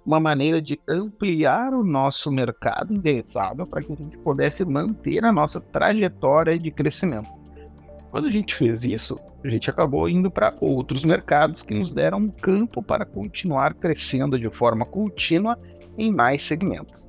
uma 0.06 0.20
maneira 0.20 0.62
de 0.62 0.80
ampliar 0.88 1.74
o 1.74 1.84
nosso 1.84 2.32
mercado 2.32 2.94
endereçável 2.94 3.68
para 3.68 3.82
que 3.82 3.94
a 3.94 3.96
gente 3.96 4.18
pudesse 4.18 4.66
manter 4.66 5.24
a 5.24 5.32
nossa 5.32 5.60
trajetória 5.60 6.58
de 6.58 6.72
crescimento. 6.72 7.30
Quando 8.10 8.28
a 8.28 8.32
gente 8.32 8.54
fez 8.54 8.84
isso, 8.84 9.18
a 9.44 9.48
gente 9.48 9.70
acabou 9.70 10.10
indo 10.10 10.30
para 10.30 10.54
outros 10.60 11.06
mercados 11.06 11.64
que 11.64 11.74
nos 11.74 11.92
deram 11.92 12.18
um 12.18 12.30
campo 12.30 12.84
para 12.84 13.06
continuar 13.06 13.74
crescendo 13.76 14.38
de 14.38 14.50
forma 14.50 14.86
contínua 14.86 15.58
em 15.98 16.14
mais 16.14 16.44
segmentos. 16.44 17.08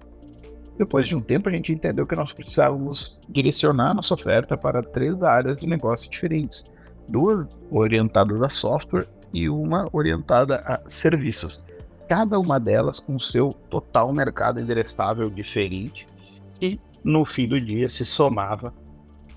Depois 0.78 1.08
de 1.08 1.16
um 1.16 1.20
tempo, 1.20 1.48
a 1.48 1.52
gente 1.52 1.72
entendeu 1.72 2.06
que 2.06 2.14
nós 2.14 2.32
precisávamos 2.32 3.20
direcionar 3.28 3.94
nossa 3.94 4.14
oferta 4.14 4.56
para 4.56 4.82
três 4.82 5.22
áreas 5.22 5.58
de 5.58 5.66
negócio 5.66 6.10
diferentes: 6.10 6.64
duas 7.08 7.46
orientadas 7.70 8.40
a 8.40 8.48
software 8.48 9.08
e 9.34 9.48
uma 9.48 9.84
orientada 9.92 10.62
a 10.64 10.80
serviços. 10.88 11.64
Cada 12.08 12.38
uma 12.38 12.58
delas 12.58 13.00
com 13.00 13.18
seu 13.18 13.52
total 13.70 14.12
mercado 14.12 14.60
endereçável 14.60 15.30
diferente 15.30 16.06
e 16.60 16.78
no 17.02 17.24
fim 17.24 17.48
do 17.48 17.60
dia 17.60 17.88
se 17.88 18.04
somava 18.04 18.72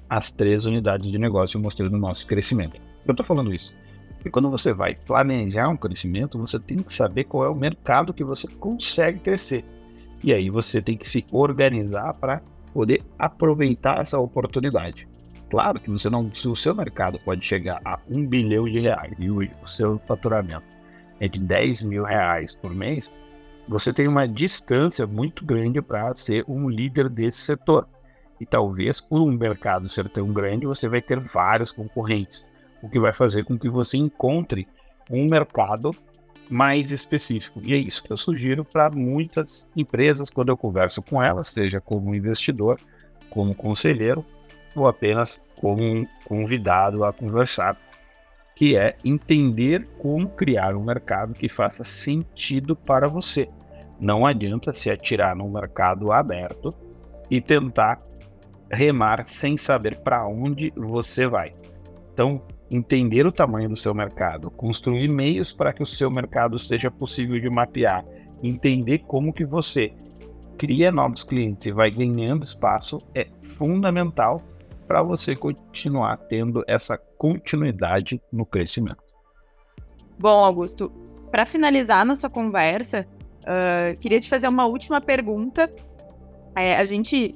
as 0.09 0.31
três 0.31 0.65
unidades 0.65 1.11
de 1.11 1.17
negócio 1.17 1.59
mostrando 1.59 1.95
o 1.95 1.99
nosso 1.99 2.27
crescimento. 2.27 2.79
Eu 3.05 3.11
estou 3.11 3.25
falando 3.25 3.53
isso 3.53 3.73
porque 4.25 4.31
quando 4.31 4.49
você 4.49 4.73
vai 4.73 4.95
planejar 4.95 5.69
um 5.69 5.77
crescimento, 5.77 6.39
você 6.39 6.59
tem 6.59 6.77
que 6.77 6.91
saber 6.91 7.25
qual 7.25 7.45
é 7.45 7.49
o 7.49 7.53
mercado 7.53 8.11
que 8.11 8.23
você 8.23 8.47
consegue 8.47 9.19
crescer. 9.19 9.63
E 10.23 10.33
aí 10.33 10.49
você 10.49 10.81
tem 10.81 10.97
que 10.97 11.07
se 11.07 11.23
organizar 11.31 12.11
para 12.15 12.41
poder 12.73 13.03
aproveitar 13.19 14.01
essa 14.01 14.17
oportunidade. 14.17 15.07
Claro 15.47 15.79
que 15.79 15.91
você 15.91 16.09
não, 16.09 16.33
se 16.33 16.47
o 16.47 16.55
seu 16.55 16.73
mercado 16.73 17.19
pode 17.19 17.45
chegar 17.45 17.79
a 17.85 17.99
um 18.09 18.25
bilhão 18.25 18.65
de 18.65 18.79
reais 18.79 19.13
e 19.19 19.29
o 19.29 19.67
seu 19.67 20.01
faturamento 20.07 20.74
é 21.19 21.27
de 21.27 21.39
10 21.39 21.83
mil 21.83 22.03
reais 22.03 22.53
por 22.53 22.73
mês, 22.73 23.11
você 23.67 23.91
tem 23.91 24.07
uma 24.07 24.27
distância 24.27 25.07
muito 25.07 25.43
grande 25.43 25.81
para 25.81 26.13
ser 26.13 26.45
um 26.47 26.69
líder 26.69 27.09
desse 27.09 27.39
setor. 27.39 27.87
E 28.39 28.45
talvez 28.45 28.99
por 28.99 29.21
um 29.21 29.31
mercado 29.31 29.87
ser 29.87 30.09
tão 30.09 30.31
grande, 30.31 30.65
você 30.65 30.87
vai 30.87 31.01
ter 31.01 31.19
vários 31.19 31.71
concorrentes, 31.71 32.49
o 32.81 32.89
que 32.89 32.99
vai 32.99 33.13
fazer 33.13 33.45
com 33.45 33.57
que 33.57 33.69
você 33.69 33.97
encontre 33.97 34.67
um 35.09 35.25
mercado 35.27 35.91
mais 36.49 36.91
específico. 36.91 37.59
E 37.63 37.73
é 37.73 37.77
isso 37.77 38.03
que 38.03 38.11
eu 38.11 38.17
sugiro 38.17 38.63
para 38.63 38.89
muitas 38.91 39.67
empresas 39.75 40.29
quando 40.29 40.49
eu 40.49 40.57
converso 40.57 41.01
com 41.01 41.21
elas, 41.23 41.47
seja 41.47 41.81
como 41.81 42.13
investidor, 42.13 42.79
como 43.29 43.55
conselheiro 43.55 44.23
ou 44.75 44.87
apenas 44.87 45.41
como 45.55 46.07
convidado 46.25 47.03
a 47.03 47.13
conversar, 47.13 47.77
que 48.55 48.77
é 48.77 48.95
entender 49.03 49.85
como 49.99 50.29
criar 50.29 50.75
um 50.75 50.83
mercado 50.83 51.33
que 51.33 51.49
faça 51.49 51.83
sentido 51.83 52.75
para 52.75 53.07
você. 53.07 53.47
Não 53.99 54.25
adianta 54.25 54.73
se 54.73 54.89
atirar 54.89 55.35
num 55.35 55.49
mercado 55.49 56.11
aberto 56.11 56.73
e 57.29 57.41
tentar 57.41 58.01
remar 58.71 59.25
sem 59.25 59.57
saber 59.57 59.97
para 59.97 60.25
onde 60.25 60.71
você 60.75 61.27
vai. 61.27 61.53
Então, 62.13 62.41
entender 62.71 63.27
o 63.27 63.31
tamanho 63.31 63.69
do 63.69 63.75
seu 63.75 63.93
mercado, 63.93 64.49
construir 64.49 65.09
meios 65.09 65.51
para 65.51 65.73
que 65.73 65.83
o 65.83 65.85
seu 65.85 66.09
mercado 66.09 66.57
seja 66.57 66.89
possível 66.89 67.39
de 67.39 67.49
mapear, 67.49 68.03
entender 68.41 68.99
como 68.99 69.33
que 69.33 69.45
você 69.45 69.93
cria 70.57 70.91
novos 70.91 71.23
clientes 71.23 71.67
e 71.67 71.71
vai 71.71 71.91
ganhando 71.91 72.43
espaço 72.43 73.01
é 73.13 73.27
fundamental 73.43 74.41
para 74.87 75.01
você 75.01 75.35
continuar 75.35 76.17
tendo 76.17 76.63
essa 76.67 76.97
continuidade 76.97 78.21
no 78.31 78.45
crescimento. 78.45 79.03
Bom, 80.19 80.43
Augusto, 80.43 80.91
para 81.31 81.45
finalizar 81.45 82.05
nossa 82.05 82.29
conversa, 82.29 83.05
uh, 83.41 83.97
queria 83.99 84.19
te 84.19 84.29
fazer 84.29 84.47
uma 84.47 84.65
última 84.65 85.01
pergunta. 85.01 85.71
É, 86.55 86.77
a 86.77 86.85
gente 86.85 87.35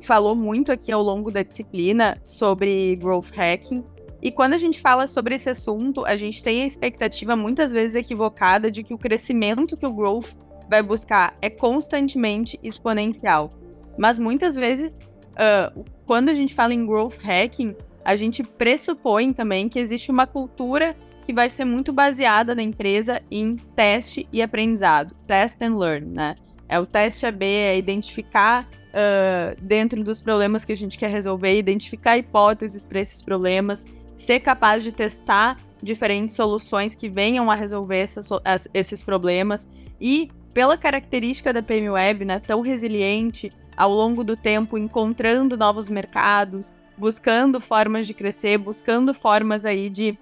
falou 0.00 0.34
muito 0.34 0.72
aqui 0.72 0.92
ao 0.92 1.02
longo 1.02 1.30
da 1.30 1.42
disciplina 1.42 2.14
sobre 2.22 2.96
growth 2.96 3.30
hacking. 3.34 3.84
E 4.22 4.32
quando 4.32 4.54
a 4.54 4.58
gente 4.58 4.80
fala 4.80 5.06
sobre 5.06 5.34
esse 5.34 5.50
assunto, 5.50 6.04
a 6.06 6.16
gente 6.16 6.42
tem 6.42 6.62
a 6.62 6.66
expectativa 6.66 7.36
muitas 7.36 7.70
vezes 7.70 7.94
equivocada 7.94 8.70
de 8.70 8.82
que 8.82 8.94
o 8.94 8.98
crescimento 8.98 9.76
que 9.76 9.86
o 9.86 9.92
growth 9.92 10.32
vai 10.68 10.82
buscar 10.82 11.36
é 11.42 11.50
constantemente 11.50 12.58
exponencial. 12.62 13.52
Mas 13.98 14.18
muitas 14.18 14.56
vezes, 14.56 14.98
uh, 15.32 15.84
quando 16.06 16.28
a 16.28 16.34
gente 16.34 16.54
fala 16.54 16.74
em 16.74 16.86
growth 16.86 17.18
hacking, 17.22 17.74
a 18.04 18.14
gente 18.16 18.42
pressupõe 18.42 19.32
também 19.32 19.68
que 19.68 19.78
existe 19.78 20.10
uma 20.10 20.26
cultura 20.26 20.94
que 21.24 21.32
vai 21.32 21.48
ser 21.48 21.64
muito 21.64 21.92
baseada 21.92 22.54
na 22.54 22.62
empresa 22.62 23.22
em 23.30 23.56
teste 23.74 24.28
e 24.30 24.42
aprendizado, 24.42 25.14
test 25.26 25.60
and 25.62 25.78
learn, 25.78 26.12
né? 26.14 26.34
É 26.68 26.78
o 26.78 26.84
teste 26.84 27.26
AB, 27.26 27.44
é 27.46 27.78
identificar 27.78 28.68
uh, 28.94 29.62
dentro 29.62 30.02
dos 30.04 30.20
problemas 30.20 30.64
que 30.64 30.72
a 30.72 30.76
gente 30.76 30.98
quer 30.98 31.10
resolver, 31.10 31.56
identificar 31.56 32.18
hipóteses 32.18 32.84
para 32.84 33.00
esses 33.00 33.22
problemas, 33.22 33.84
ser 34.16 34.40
capaz 34.40 34.84
de 34.84 34.92
testar 34.92 35.56
diferentes 35.82 36.34
soluções 36.34 36.94
que 36.94 37.08
venham 37.08 37.50
a 37.50 37.54
resolver 37.54 37.98
essas, 37.98 38.28
esses 38.72 39.02
problemas 39.02 39.68
e 40.00 40.28
pela 40.52 40.78
característica 40.78 41.52
da 41.52 41.62
PM 41.62 41.90
Web, 41.90 42.24
né, 42.24 42.38
tão 42.38 42.60
resiliente 42.60 43.52
ao 43.76 43.90
longo 43.90 44.22
do 44.22 44.36
tempo, 44.36 44.78
encontrando 44.78 45.56
novos 45.56 45.88
mercados, 45.88 46.74
buscando 46.96 47.60
formas 47.60 48.06
de 48.06 48.14
crescer, 48.14 48.58
buscando 48.58 49.12
formas 49.12 49.64
aí 49.64 49.90
de 49.90 50.18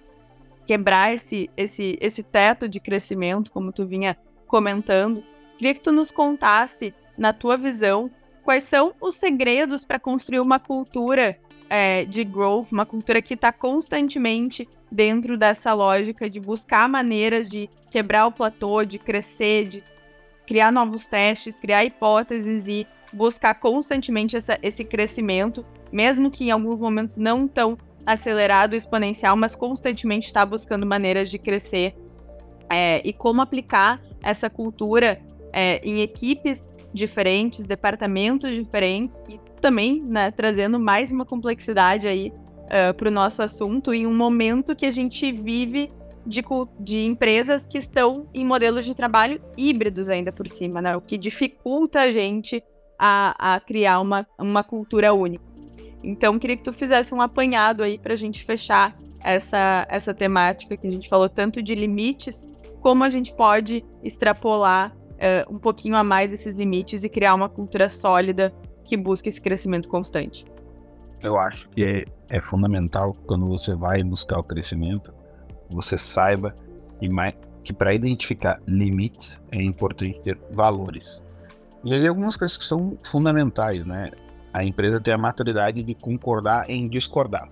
quebrar 0.65 1.13
esse, 1.13 1.51
esse, 1.57 1.99
esse 2.01 2.23
teto 2.23 2.69
de 2.69 2.81
crescimento, 2.81 3.51
como 3.51 3.73
tu 3.73 3.85
vinha 3.85 4.17
comentando. 4.47 5.23
Queria 5.59 5.75
que 5.75 5.81
tu 5.81 5.93
nos 5.93 6.11
contasse, 6.11 6.95
na 7.17 7.33
tua 7.33 7.57
visão, 7.57 8.11
quais 8.43 8.65
são 8.65 8.95
os 9.01 9.15
segredos 9.17 9.85
para 9.85 9.99
construir 9.99 10.41
uma 10.41 10.59
cultura 10.59 11.39
é, 11.69 12.05
de 12.05 12.25
growth, 12.25 12.73
uma 12.73 12.87
cultura 12.87 13.23
que 13.23 13.35
está 13.35 13.53
constantemente 13.53 14.69
dentro 14.91 15.39
dessa 15.39 15.73
lógica 15.73 16.29
de 16.29 16.41
buscar 16.41 16.89
maneiras 16.89 17.49
de 17.49 17.69
quebrar 17.91 18.27
o 18.27 18.33
platô, 18.33 18.85
de 18.85 18.99
crescer, 18.99 19.67
de 19.69 19.85
criar 20.47 20.71
novos 20.71 21.09
testes, 21.09 21.57
criar 21.57 21.85
hipóteses 21.85 22.67
e 22.67 22.87
buscar 23.13 23.55
constantemente 23.55 24.37
essa, 24.37 24.59
esse 24.63 24.85
crescimento, 24.85 25.63
mesmo 25.93 26.31
que 26.31 26.45
em 26.45 26.51
alguns 26.51 26.79
momentos 26.79 27.17
não 27.17 27.47
tão 27.47 27.77
acelerado, 28.05 28.75
exponencial, 28.75 29.37
mas 29.37 29.55
constantemente 29.55 30.27
está 30.27 30.45
buscando 30.45 30.85
maneiras 30.85 31.31
de 31.31 31.39
crescer 31.39 31.95
é, 32.69 33.07
e 33.07 33.13
como 33.13 33.41
aplicar 33.41 34.01
essa 34.23 34.49
cultura 34.49 35.21
é, 35.53 35.81
em 35.85 36.01
equipes 36.01 36.71
diferentes, 36.93 37.67
departamentos 37.67 38.53
diferentes 38.53 39.23
e 39.29 39.39
também 39.61 40.03
né, 40.03 40.31
trazendo 40.31 40.79
mais 40.79 41.11
uma 41.13 41.25
complexidade 41.25 42.07
aí 42.07 42.33
uh, 42.67 42.95
para 42.95 43.09
o 43.09 43.11
nosso 43.11 43.43
assunto 43.43 43.95
em 43.95 44.07
um 44.07 44.15
momento 44.15 44.75
que 44.75 44.85
a 44.85 44.91
gente 44.91 45.31
vive 45.33 45.89
de, 46.27 46.43
de 46.79 47.05
empresas 47.05 47.67
que 47.67 47.79
estão 47.79 48.27
em 48.35 48.45
modelos 48.45 48.85
de 48.85 48.95
trabalho 48.95 49.41
híbridos 49.57 50.09
ainda 50.09 50.33
por 50.33 50.49
cima, 50.49 50.81
né? 50.81 50.97
O 50.97 51.01
que 51.01 51.19
dificulta 51.19 52.01
a 52.01 52.11
gente 52.11 52.63
a, 53.05 53.55
a 53.55 53.59
criar 53.59 53.99
uma, 53.99 54.25
uma 54.39 54.63
cultura 54.63 55.13
única. 55.13 55.43
Então, 56.05 56.39
queria 56.39 56.57
que 56.57 56.63
tu 56.63 56.73
fizesse 56.73 57.13
um 57.13 57.21
apanhado 57.21 57.83
aí 57.83 57.99
para 57.99 58.13
a 58.13 58.17
gente 58.17 58.45
fechar 58.45 58.97
essa, 59.25 59.85
essa 59.91 60.15
temática 60.15 60.77
que 60.77 60.87
a 60.87 60.91
gente 60.91 61.09
falou 61.09 61.29
tanto 61.29 61.61
de 61.61 61.75
limites, 61.75 62.47
como 62.81 63.03
a 63.03 63.11
gente 63.11 63.35
pode 63.35 63.85
extrapolar 64.05 64.93
uh, 64.95 65.53
um 65.53 65.59
pouquinho 65.59 65.97
a 65.97 66.05
mais 66.05 66.33
esses 66.33 66.55
limites 66.55 67.03
e 67.03 67.09
criar 67.09 67.35
uma 67.35 67.49
cultura 67.49 67.89
sólida 67.89 68.55
que 68.85 68.97
busque 68.97 69.29
esse 69.29 69.41
crescimento 69.41 69.89
constante. 69.89 70.45
Eu 71.25 71.37
acho 71.39 71.69
que 71.71 71.83
é, 71.83 72.05
é 72.29 72.41
fundamental 72.41 73.17
quando 73.27 73.47
você 73.47 73.75
vai 73.75 74.03
buscar 74.05 74.39
o 74.39 74.45
crescimento, 74.45 75.13
você 75.69 75.99
saiba 75.99 76.55
que, 77.01 77.09
que 77.65 77.73
para 77.73 77.93
identificar 77.95 78.61
limites 78.65 79.41
é 79.51 79.61
importante 79.61 80.21
ter 80.21 80.41
valores. 80.53 81.25
E 81.85 81.93
aí 81.93 82.07
algumas 82.07 82.37
coisas 82.37 82.57
que 82.57 82.65
são 82.65 82.97
fundamentais, 83.03 83.85
né? 83.85 84.11
A 84.53 84.63
empresa 84.65 85.01
tem 85.01 85.15
a 85.15 85.19
maturidade 85.19 85.83
de 85.83 85.95
concordar 85.95 86.69
em 86.69 86.89
discordar. 86.89 87.49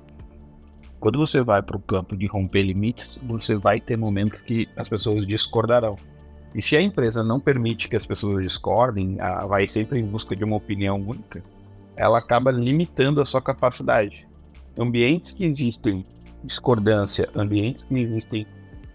Quando 1.00 1.18
você 1.18 1.40
vai 1.40 1.62
para 1.62 1.76
o 1.76 1.80
campo 1.80 2.16
de 2.16 2.26
romper 2.26 2.62
limites, 2.62 3.18
você 3.22 3.56
vai 3.56 3.80
ter 3.80 3.96
momentos 3.96 4.42
que 4.42 4.68
as 4.76 4.88
pessoas 4.88 5.26
discordarão. 5.26 5.96
E 6.54 6.60
se 6.60 6.76
a 6.76 6.82
empresa 6.82 7.24
não 7.24 7.40
permite 7.40 7.88
que 7.88 7.96
as 7.96 8.04
pessoas 8.04 8.42
discordem, 8.42 9.16
vai 9.48 9.66
sempre 9.66 9.98
em 10.00 10.06
busca 10.06 10.36
de 10.36 10.44
uma 10.44 10.56
opinião 10.56 11.00
única, 11.00 11.42
ela 11.96 12.18
acaba 12.18 12.50
limitando 12.50 13.20
a 13.20 13.24
sua 13.24 13.40
capacidade. 13.40 14.28
Ambientes 14.78 15.32
que 15.32 15.44
existem 15.44 16.04
discordância, 16.44 17.28
ambientes 17.34 17.84
que 17.84 17.94
existem 17.94 18.46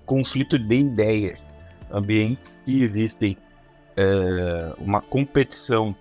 conflito 0.05 0.59
de 0.59 0.75
ideias, 0.75 1.51
ambientes 1.91 2.57
que 2.65 2.83
existem 2.83 3.37
é, 3.95 4.73
uma 4.77 5.01
competição 5.01 5.95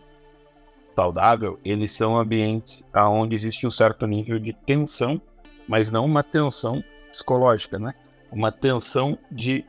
saudável, 0.94 1.58
eles 1.64 1.90
são 1.90 2.16
ambientes 2.16 2.82
onde 2.94 3.34
existe 3.34 3.66
um 3.66 3.70
certo 3.70 4.06
nível 4.06 4.38
de 4.38 4.52
tensão, 4.52 5.20
mas 5.66 5.90
não 5.90 6.04
uma 6.04 6.22
tensão 6.22 6.82
psicológica, 7.10 7.78
né? 7.78 7.94
Uma 8.30 8.52
tensão 8.52 9.18
de 9.30 9.64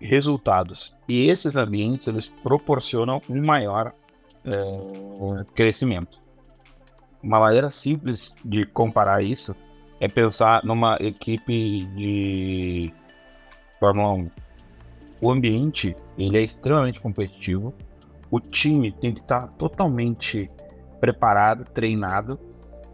resultados. 0.00 0.96
E 1.08 1.28
esses 1.28 1.56
ambientes 1.56 2.06
eles 2.08 2.28
proporcionam 2.28 3.20
um 3.28 3.44
maior 3.44 3.92
é, 4.44 5.44
crescimento. 5.54 6.18
Uma 7.22 7.40
maneira 7.40 7.70
simples 7.70 8.34
de 8.44 8.64
comparar 8.66 9.22
isso 9.22 9.54
é 10.00 10.08
pensar 10.08 10.64
numa 10.64 10.96
equipe 11.00 11.84
de 11.96 12.92
Fórmula 13.80 14.12
1. 14.12 14.30
O 15.20 15.30
ambiente 15.30 15.96
ele 16.16 16.38
é 16.38 16.42
extremamente 16.42 17.00
competitivo. 17.00 17.74
O 18.30 18.40
time 18.40 18.92
tem 18.92 19.12
que 19.12 19.20
estar 19.20 19.48
totalmente 19.54 20.50
preparado, 21.00 21.64
treinado 21.64 22.38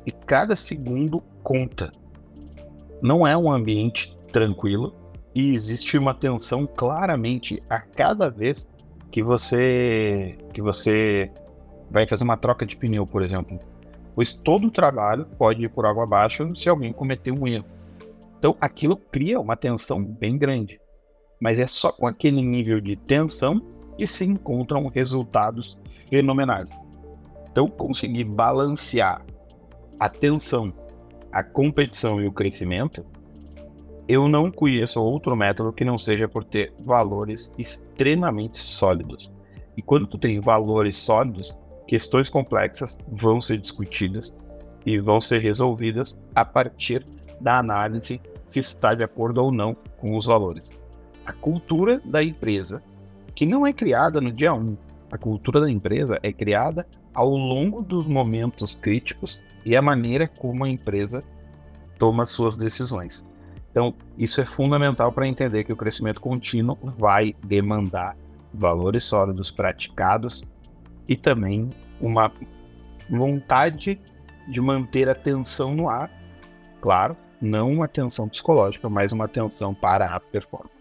e 0.06 0.12
cada 0.12 0.54
segundo 0.54 1.20
conta. 1.42 1.92
Não 3.02 3.26
é 3.26 3.36
um 3.36 3.50
ambiente 3.50 4.16
tranquilo 4.32 4.94
e 5.34 5.52
existe 5.52 5.98
uma 5.98 6.14
tensão 6.14 6.66
claramente 6.66 7.62
a 7.68 7.80
cada 7.80 8.30
vez 8.30 8.70
que 9.10 9.22
você 9.22 10.38
que 10.52 10.62
você 10.62 11.30
vai 11.90 12.06
fazer 12.06 12.24
uma 12.24 12.36
troca 12.36 12.64
de 12.64 12.76
pneu, 12.76 13.06
por 13.06 13.22
exemplo 13.22 13.58
pois 14.14 14.32
todo 14.32 14.68
o 14.68 14.70
trabalho 14.70 15.26
pode 15.36 15.64
ir 15.64 15.68
por 15.68 15.86
água 15.86 16.04
abaixo 16.04 16.54
se 16.54 16.68
alguém 16.68 16.92
cometer 16.92 17.32
um 17.32 17.46
erro. 17.46 17.64
Então 18.38 18.56
aquilo 18.60 18.96
cria 18.96 19.40
uma 19.40 19.56
tensão 19.56 20.02
bem 20.02 20.38
grande, 20.38 20.80
mas 21.40 21.58
é 21.58 21.66
só 21.66 21.92
com 21.92 22.06
aquele 22.06 22.40
nível 22.40 22.80
de 22.80 22.96
tensão 22.96 23.60
que 23.96 24.06
se 24.06 24.24
encontram 24.24 24.88
resultados 24.88 25.78
fenomenais. 26.08 26.70
Então 27.50 27.68
conseguir 27.68 28.24
balancear 28.24 29.24
a 29.98 30.08
tensão, 30.08 30.66
a 31.30 31.42
competição 31.42 32.20
e 32.20 32.26
o 32.26 32.32
crescimento, 32.32 33.04
eu 34.06 34.28
não 34.28 34.50
conheço 34.50 35.00
outro 35.00 35.34
método 35.34 35.72
que 35.72 35.84
não 35.84 35.96
seja 35.96 36.28
por 36.28 36.44
ter 36.44 36.74
valores 36.80 37.50
extremamente 37.56 38.58
sólidos. 38.58 39.32
E 39.76 39.82
quando 39.82 40.06
tu 40.06 40.18
tem 40.18 40.40
valores 40.40 40.96
sólidos, 40.96 41.58
questões 41.86 42.28
complexas 42.28 42.98
vão 43.08 43.40
ser 43.40 43.58
discutidas 43.58 44.36
e 44.84 44.98
vão 44.98 45.20
ser 45.20 45.38
resolvidas 45.38 46.20
a 46.34 46.44
partir 46.44 47.06
da 47.40 47.58
análise 47.58 48.20
se 48.44 48.60
está 48.60 48.94
de 48.94 49.02
acordo 49.02 49.42
ou 49.42 49.50
não 49.50 49.74
com 49.96 50.16
os 50.16 50.26
valores. 50.26 50.70
A 51.26 51.32
cultura 51.32 51.98
da 52.04 52.22
empresa, 52.22 52.82
que 53.34 53.46
não 53.46 53.66
é 53.66 53.72
criada 53.72 54.20
no 54.20 54.32
dia 54.32 54.52
1, 54.52 54.76
a 55.10 55.18
cultura 55.18 55.60
da 55.60 55.70
empresa 55.70 56.18
é 56.22 56.32
criada 56.32 56.86
ao 57.14 57.30
longo 57.30 57.82
dos 57.82 58.06
momentos 58.06 58.74
críticos 58.74 59.40
e 59.64 59.76
a 59.76 59.82
maneira 59.82 60.28
como 60.28 60.64
a 60.64 60.68
empresa 60.68 61.22
toma 61.98 62.26
suas 62.26 62.56
decisões. 62.56 63.26
Então, 63.70 63.94
isso 64.18 64.40
é 64.40 64.44
fundamental 64.44 65.10
para 65.12 65.26
entender 65.26 65.64
que 65.64 65.72
o 65.72 65.76
crescimento 65.76 66.20
contínuo 66.20 66.78
vai 66.82 67.34
demandar 67.46 68.16
valores 68.52 69.04
sólidos 69.04 69.50
praticados 69.50 70.42
e 71.08 71.16
também 71.16 71.68
uma 72.00 72.32
vontade 73.10 74.00
de 74.48 74.60
manter 74.60 75.08
a 75.08 75.14
tensão 75.14 75.74
no 75.74 75.88
ar. 75.88 76.10
Claro, 76.80 77.16
não 77.40 77.72
uma 77.72 77.88
tensão 77.88 78.28
psicológica, 78.28 78.88
mas 78.88 79.12
uma 79.12 79.26
tensão 79.26 79.74
para 79.74 80.06
a 80.06 80.20
performance. 80.20 80.73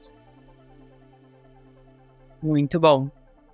Muito 2.43 2.77
bom, 2.77 3.09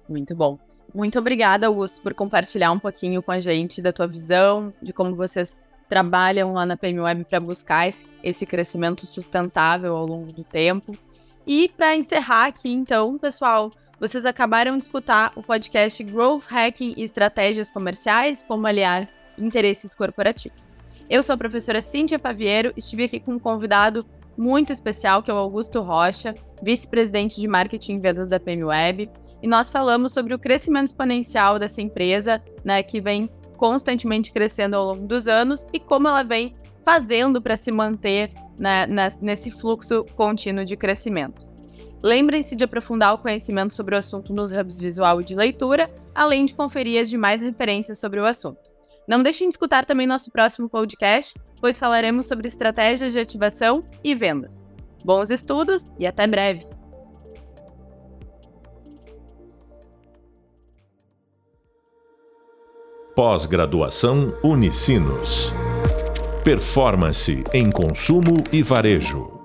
muito 0.10 0.36
bom. 0.36 0.58
Muito 0.96 1.20
obrigada, 1.20 1.68
Augusto, 1.68 2.02
por 2.02 2.16
compartilhar 2.16 2.72
um 2.72 2.80
pouquinho 2.80 3.22
com 3.22 3.32
a 3.32 3.40
gente 3.40 3.84
da 3.84 3.94
tua 3.94 4.08
visão, 4.08 4.74
de 4.82 4.92
como 4.92 5.16
vocês 5.16 5.56
trabalham 5.88 6.54
lá 6.54 6.66
na 6.66 6.76
PMWeb 6.76 7.24
para 7.26 7.40
buscar 7.40 7.88
esse, 8.24 8.46
crescimento 8.48 9.06
sustentável 9.06 9.96
ao 9.96 10.08
longo 10.08 10.34
do 10.34 10.44
tempo. 10.44 10.92
E 11.46 11.70
para 11.70 11.96
encerrar 11.96 12.48
aqui, 12.48 12.72
então, 12.72 13.16
pessoal, 13.20 13.72
vocês 14.00 14.26
acabaram 14.26 14.76
de 14.76 14.82
escutar 14.82 15.34
o 15.36 15.44
podcast 15.44 16.04
Growth 16.04 16.46
Hacking 16.48 16.96
e 16.98 17.04
Estratégias 17.04 17.70
Comerciais, 17.70 18.42
como 18.42 18.66
aliar 18.66 19.06
interesses 19.38 19.94
corporativos. 19.94 20.76
Eu 21.08 21.22
sou 21.22 21.36
a 21.36 21.38
professora 21.38 21.80
Cíntia 21.80 22.18
Paviero, 22.18 22.74
estive 22.76 23.04
aqui 23.04 23.20
com 23.20 23.34
um 23.34 23.40
convidado 23.40 24.04
muito 24.40 24.72
especial, 24.72 25.22
que 25.22 25.30
é 25.30 25.34
o 25.34 25.38
Augusto 25.38 25.82
Rocha, 25.82 26.34
vice-presidente 26.64 27.42
de 27.42 27.48
marketing 27.48 27.96
e 27.96 28.00
vendas 28.00 28.30
da 28.30 28.40
PMWeb, 28.40 29.12
e 29.44 29.48
nós 29.48 29.70
falamos 29.70 30.14
sobre 30.14 30.34
o 30.34 30.40
crescimento 30.40 30.88
exponencial 30.88 31.60
dessa 31.60 31.82
empresa, 31.82 32.42
né, 32.64 32.82
que 32.82 33.02
vem 33.02 33.30
constantemente 33.58 34.32
crescendo 34.32 34.78
ao 34.78 34.86
longo 34.86 35.06
dos 35.06 35.28
anos 35.28 35.68
e 35.74 35.80
como 35.80 36.08
ela 36.08 36.24
vem 36.24 36.56
fazendo 36.86 37.42
para 37.42 37.58
se 37.58 37.70
manter 37.70 38.32
né, 38.58 38.88
nesse 39.22 39.52
fluxo 39.52 40.06
contínuo 40.16 40.64
de 40.64 40.78
crescimento. 40.78 41.46
Lembrem-se 42.02 42.56
de 42.56 42.64
aprofundar 42.64 43.14
o 43.14 43.18
conhecimento 43.18 43.76
sobre 43.76 43.94
o 43.94 43.98
assunto 43.98 44.34
nos 44.34 44.54
hubs 44.54 44.80
visual 44.80 45.20
e 45.20 45.26
de 45.26 45.36
leitura, 45.36 45.92
além 46.16 46.46
de 46.46 46.56
conferir 46.56 47.02
as 47.02 47.10
demais 47.10 47.42
referências 47.42 48.00
sobre 48.00 48.22
o 48.22 48.26
assunto. 48.26 48.60
Não 49.06 49.22
deixem 49.22 49.50
de 49.50 49.54
escutar 49.54 49.86
também 49.86 50.08
nosso 50.08 50.32
próximo 50.32 50.70
podcast, 50.70 51.34
pois 51.60 51.80
falaremos 51.80 52.28
sobre 52.28 52.48
estratégias 52.48 53.14
de 53.14 53.20
ativação 53.20 53.84
e 54.04 54.16
vendas. 54.16 54.66
Bons 55.04 55.30
estudos 55.30 55.88
e 55.98 56.06
até 56.06 56.28
breve! 56.28 56.66
Pós-graduação 63.16 64.34
Unicinos. 64.42 65.52
Performance 66.44 67.44
em 67.54 67.70
consumo 67.70 68.38
e 68.52 68.64
varejo. 68.64 69.39